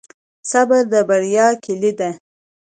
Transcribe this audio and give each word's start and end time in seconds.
صبر 0.49 0.81
د 0.91 0.93
بریا 1.09 1.47
کیلي 1.63 1.91
ده 1.99 2.09